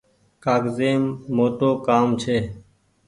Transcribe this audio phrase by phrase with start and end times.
[0.43, 1.03] ڪآگز يم
[1.35, 2.37] موٽو ڪآم ڇي۔